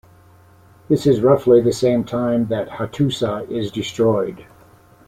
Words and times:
This 0.89 1.05
is 1.05 1.21
roughly 1.21 1.61
the 1.61 1.71
same 1.71 2.03
time 2.03 2.47
that 2.47 2.67
Hattusa 2.69 3.47
is 3.51 3.69
destroyed. 3.71 4.47